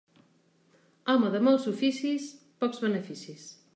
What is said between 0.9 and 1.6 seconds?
Home de